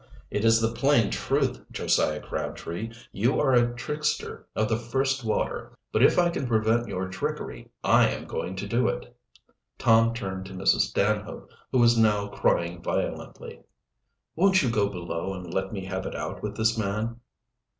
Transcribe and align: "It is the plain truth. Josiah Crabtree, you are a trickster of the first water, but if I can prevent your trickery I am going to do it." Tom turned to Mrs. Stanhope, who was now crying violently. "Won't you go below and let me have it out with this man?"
"It 0.31 0.43
is 0.43 0.59
the 0.59 0.71
plain 0.71 1.11
truth. 1.11 1.59
Josiah 1.71 2.21
Crabtree, 2.21 2.91
you 3.11 3.39
are 3.39 3.53
a 3.53 3.71
trickster 3.75 4.47
of 4.55 4.67
the 4.67 4.75
first 4.75 5.23
water, 5.23 5.77
but 5.91 6.01
if 6.01 6.17
I 6.17 6.31
can 6.31 6.47
prevent 6.47 6.87
your 6.87 7.07
trickery 7.07 7.69
I 7.83 8.07
am 8.09 8.25
going 8.25 8.55
to 8.55 8.67
do 8.67 8.87
it." 8.87 9.15
Tom 9.77 10.15
turned 10.15 10.47
to 10.47 10.53
Mrs. 10.53 10.79
Stanhope, 10.89 11.51
who 11.71 11.77
was 11.77 11.99
now 11.99 12.29
crying 12.29 12.81
violently. 12.81 13.59
"Won't 14.35 14.63
you 14.63 14.71
go 14.71 14.89
below 14.89 15.35
and 15.35 15.53
let 15.53 15.71
me 15.71 15.85
have 15.85 16.07
it 16.07 16.15
out 16.15 16.41
with 16.41 16.57
this 16.57 16.75
man?" 16.79 17.19